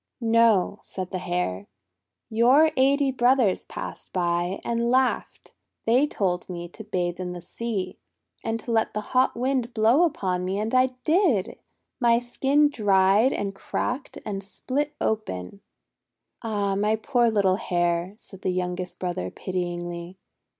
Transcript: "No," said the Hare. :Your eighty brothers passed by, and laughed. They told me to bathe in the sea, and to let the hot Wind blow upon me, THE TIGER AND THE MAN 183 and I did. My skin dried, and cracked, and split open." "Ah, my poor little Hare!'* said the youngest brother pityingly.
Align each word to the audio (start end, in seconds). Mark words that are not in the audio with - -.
"No," 0.19 0.79
said 0.81 1.11
the 1.11 1.19
Hare. 1.19 1.67
:Your 2.27 2.71
eighty 2.75 3.11
brothers 3.11 3.67
passed 3.67 4.11
by, 4.11 4.59
and 4.65 4.89
laughed. 4.89 5.53
They 5.85 6.07
told 6.07 6.49
me 6.49 6.67
to 6.69 6.83
bathe 6.83 7.19
in 7.19 7.33
the 7.33 7.39
sea, 7.41 7.99
and 8.43 8.59
to 8.61 8.71
let 8.71 8.95
the 8.95 9.01
hot 9.13 9.35
Wind 9.37 9.75
blow 9.75 10.01
upon 10.03 10.43
me, 10.43 10.53
THE 10.53 10.57
TIGER 10.57 10.63
AND 10.63 10.71
THE 10.71 10.75
MAN 11.11 11.19
183 11.19 11.37
and 11.37 11.39
I 11.43 11.49
did. 11.51 11.59
My 11.99 12.19
skin 12.19 12.69
dried, 12.69 13.31
and 13.33 13.53
cracked, 13.53 14.17
and 14.25 14.43
split 14.43 14.95
open." 14.99 15.61
"Ah, 16.41 16.73
my 16.73 16.95
poor 16.95 17.29
little 17.29 17.57
Hare!'* 17.57 18.15
said 18.17 18.41
the 18.41 18.49
youngest 18.49 18.97
brother 18.97 19.29
pityingly. 19.29 20.17